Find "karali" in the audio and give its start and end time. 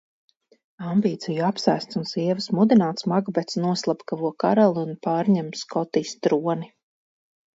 4.45-4.85